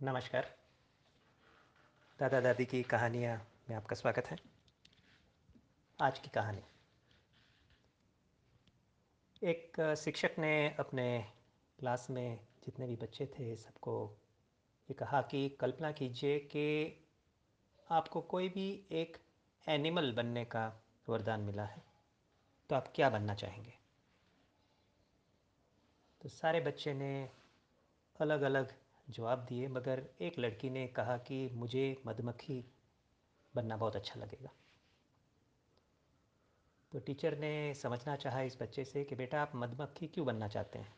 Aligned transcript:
नमस्कार। 0.00 0.46
दादा 2.18 2.40
दादी 2.40 2.64
की 2.64 2.82
कहानियाँ 2.82 3.36
में 3.70 3.76
आपका 3.76 3.96
स्वागत 3.96 4.26
है। 4.26 4.36
आज 5.98 6.18
की 6.18 6.28
कहानी। 6.28 6.62
एक 9.42 9.80
शिक्षक 9.98 10.30
ने 10.38 10.76
अपने 10.80 11.06
क्लास 11.78 12.06
में 12.10 12.38
जितने 12.66 12.86
भी 12.86 12.96
बच्चे 12.96 13.26
थे, 13.26 13.56
सबको 13.56 14.16
ये 14.88 14.94
कहा 14.94 15.22
कि 15.22 15.48
कल्पना 15.48 15.92
कीजिए 15.92 16.38
कि 16.38 17.06
आपको 17.90 18.20
कोई 18.20 18.48
भी 18.48 18.86
एक 18.92 19.16
एनिमल 19.66 20.12
बनने 20.12 20.44
का 20.44 20.72
वरदान 21.08 21.40
मिला 21.40 21.64
है 21.64 21.82
तो 22.70 22.76
आप 22.76 22.92
क्या 22.94 23.10
बनना 23.10 23.34
चाहेंगे? 23.34 23.74
तो 26.20 26.28
सारे 26.28 26.60
बच्चे 26.60 26.94
ने 26.94 27.30
अलग 28.20 28.42
अलग 28.42 28.74
जवाब 29.10 29.38
दिए, 29.38 29.68
मगर 29.68 30.06
एक 30.20 30.38
लड़की 30.38 30.70
ने 30.70 30.86
कहा 30.86 31.16
कि 31.18 31.50
मुझे 31.52 32.02
मधुमक्खी 32.06 32.64
बनना 33.54 33.76
बहुत 33.76 33.96
अच्छा 33.96 34.20
लगेगा। 34.20 34.50
तो 36.92 36.98
टीचर 36.98 37.38
ने 37.38 37.74
समझना 37.74 38.16
चाहा 38.16 38.40
इस 38.40 38.62
बच्चे 38.62 38.84
से 38.84 39.04
कि 39.04 39.14
बेटा 39.14 39.42
आप 39.42 39.52
मधुमक्खी 39.54 40.06
क्यों 40.06 40.26
बनना 40.26 40.48
चाहते 40.48 40.78
हैं? 40.78 40.94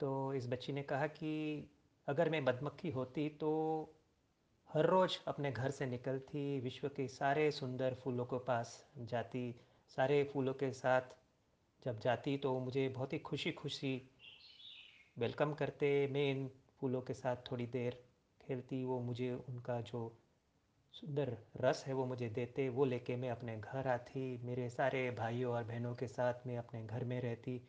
तो 0.00 0.34
इस 0.34 0.48
बच्ची 0.48 0.72
ने 0.72 0.82
कहा 0.82 1.06
कि 1.06 1.70
अगर 2.08 2.30
मैं 2.30 2.40
मधुमक्खी 2.40 2.90
होती 2.90 3.28
तो 3.28 3.50
हर 4.74 4.86
रोज़ 4.86 5.18
अपने 5.26 5.52
घर 5.52 5.70
से 5.70 5.86
निकलती, 5.86 6.60
विश्व 6.60 6.88
के 6.88 7.08
सारे 7.08 7.50
सुंदर 7.50 7.94
फूलों 7.94 8.24
के 8.24 8.38
पास 8.38 8.86
जाती, 8.98 9.54
सारे 9.88 10.24
फूलों 10.24 10.54
के 10.54 10.72
साथ 10.72 11.00
जब 11.84 11.98
जाती 12.00 12.36
तो 12.36 12.58
मुझे 12.60 12.88
बहुत 12.88 13.12
ही 13.12 13.18
खुशी 13.18 13.52
खुशी 13.52 14.10
वेलकम 15.18 15.52
करते 15.54 15.88
मैं 16.12 16.30
इन 16.30 16.46
फूलों 16.80 17.00
के 17.02 17.14
साथ 17.14 17.36
थोड़ी 17.50 17.66
देर 17.66 17.96
खेलती, 18.40 18.84
वो 18.84 18.98
मुझे 19.00 19.30
उनका 19.48 19.80
जो 19.80 20.00
सुंदर 20.94 21.36
रस 21.56 21.82
है 21.86 21.92
वो 21.92 22.04
मुझे 22.06 22.28
देते, 22.28 22.68
वो 22.68 22.84
लेके 22.84 23.16
मैं 23.16 23.30
अपने 23.30 23.56
घर 23.56 23.88
आती, 23.88 24.38
मेरे 24.44 24.68
सारे 24.70 25.10
भाइयों 25.10 25.52
और 25.52 25.64
बहनों 25.64 25.94
के 25.94 26.08
साथ 26.08 26.46
मैं 26.46 26.58
अपने 26.58 26.84
घर 26.86 27.04
में 27.04 27.20
रहती 27.20 27.60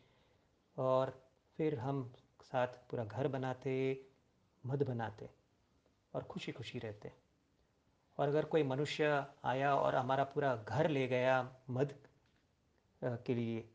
और 0.76 1.10
फिर 1.56 1.78
हम 1.78 2.12
साथ 2.42 2.66
पूरा 2.90 3.04
घर 3.04 3.28
बनाते 3.28 3.74
मध 4.64 4.82
बनाते 4.82 5.28
और 6.14 6.24
खुशी 6.24 6.52
खुशी 6.52 6.78
रहते। 6.78 7.12
और 8.18 8.28
अगर 8.28 8.44
कोई 8.44 8.62
मनुष्य 8.62 9.24
आया 9.44 9.74
और 9.76 9.94
हमारा 9.94 10.24
पूरा 10.24 10.56
घर 10.56 10.88
ले 10.88 11.06
गया 11.08 11.42
मध 11.70 11.94
के 13.02 13.34
लिए, 13.34 13.68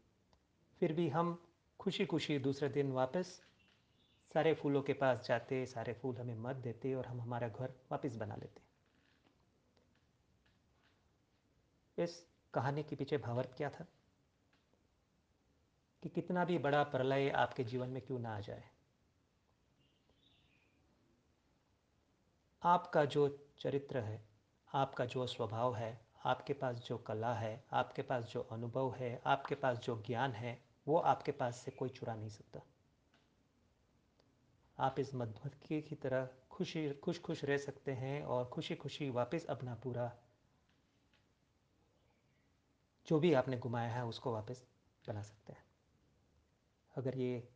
फिर 0.79 0.93
भी 0.93 1.09
हम 1.09 1.41
खुशी 1.79 2.05
खुशी 2.05 2.39
दूसरे 2.39 2.69
दिन 2.69 2.91
वापस 2.91 3.41
सारे 4.35 4.53
फूलों 4.53 4.81
के 4.81 4.93
पास 4.93 5.27
जाते, 5.27 5.65
सारे 5.65 5.93
फूल 5.93 6.17
हमें 6.17 6.35
मत 6.35 6.55
देते 6.55 6.95
और 6.95 7.05
हम 7.05 7.21
हमारा 7.21 7.47
घर 7.47 7.73
वापस 7.91 8.15
बना 8.15 8.35
लेते। 8.35 8.61
इस 12.03 12.27
कहानी 12.53 12.83
के 12.83 12.95
पीछे 12.95 13.17
भावार्थ 13.17 13.57
क्या 13.57 13.69
था? 13.69 13.85
कि 16.03 16.09
कितना 16.09 16.45
भी 16.45 16.57
बड़ा 16.57 16.83
प्रलय 16.83 17.29
आपके 17.29 17.63
जीवन 17.63 17.89
में 17.89 18.01
क्यों 18.01 18.19
ना 18.19 18.35
आ 18.35 18.39
जाए। 18.39 18.69
आपका 22.63 23.05
जो 23.05 23.49
चरित्र 23.59 23.97
है, 23.97 24.27
आपका 24.73 25.05
जो 25.05 25.27
स्वभाव 25.27 25.75
है, 25.75 26.05
आपके 26.25 26.53
पास 26.53 26.75
जो 26.75 26.97
कला 26.97 27.33
है, 27.33 27.65
आपके 27.71 28.01
पास 28.01 28.23
जो 28.23 28.41
अनुभव 28.41 28.93
है, 28.93 29.21
आपके 29.25 29.55
पास 29.55 29.77
जो 29.77 30.03
ज्ञान 30.07 30.31
है, 30.31 30.65
वो 30.87 30.97
आपके 30.97 31.31
पास 31.31 31.57
से 31.57 31.71
कोई 31.71 31.89
चुरा 31.89 32.15
नहीं 32.15 32.29
सकता। 32.29 32.59
आप 34.77 34.99
इस 34.99 35.13
मधुमक्खी 35.15 35.81
की 35.81 35.95
तरह 35.95 36.27
खुशी 36.51 36.89
खुश 37.03 37.19
खुश 37.21 37.43
रह 37.43 37.57
सकते 37.57 37.91
हैं 37.93 38.23
और 38.25 38.45
खुशी 38.45 38.75
खुशी 38.75 39.09
वापस 39.09 39.45
अपना 39.49 39.75
पूरा, 39.75 40.11
जो 43.07 43.19
भी 43.19 43.33
आपने 43.33 43.57
घुमाया 43.57 43.89
है, 43.89 44.05
उसको 44.05 44.33
वापस 44.33 44.65
बना 45.05 45.21
सकते 45.23 45.53
हैं। 45.53 45.63
अगर 46.93 47.17
ये 47.17 47.47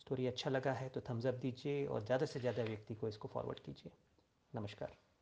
स्टोरी 0.00 0.26
अच्छा 0.26 0.50
लगा 0.50 0.72
है 0.72 0.88
तो 0.88 1.00
थम्सअप 1.00 1.34
दीजिए 1.34 1.86
और 1.86 2.04
ज़्यादा 2.04 2.26
से 2.26 2.40
ज़्यादा 2.40 2.62
व्यक्ति 2.62 2.94
को 2.94 3.08
इसको 3.08 3.28
फॉरवर्ड 3.28 3.60
कीजिए। 3.60 3.92
नमस्कार। 4.52 4.96